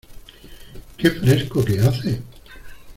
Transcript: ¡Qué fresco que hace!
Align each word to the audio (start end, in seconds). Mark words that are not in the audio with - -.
¡Qué 0.97 1.11
fresco 1.11 1.63
que 1.63 1.79
hace! 1.79 2.23